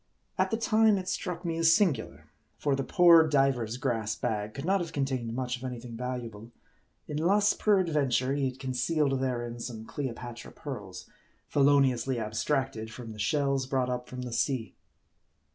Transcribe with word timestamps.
At 0.35 0.49
the 0.49 0.57
time 0.57 0.97
it 0.97 1.07
struck 1.07 1.45
me 1.45 1.57
as 1.57 1.75
singular; 1.75 2.31
for 2.57 2.75
the 2.75 2.83
poor 2.83 3.27
diver's 3.27 3.77
grass 3.77 4.15
bag 4.15 4.55
could 4.55 4.65
not 4.65 4.81
have 4.81 4.93
contained 4.93 5.31
much 5.35 5.55
of 5.57 5.63
any 5.63 5.79
thing 5.79 5.95
val 5.95 6.19
uable; 6.19 6.49
unless, 7.07 7.53
peradventure, 7.53 8.33
he 8.33 8.49
had 8.49 8.57
concealed 8.59 9.19
therein 9.19 9.59
some 9.59 9.85
Cleopatra 9.85 10.53
pearls, 10.53 11.07
feloniously 11.49 12.17
abstracted 12.19 12.91
from 12.91 13.11
the 13.13 13.19
shells 13.19 13.67
brought 13.67 13.91
up 13.91 14.09
from 14.09 14.23
the 14.23 14.33
sea. 14.33 14.73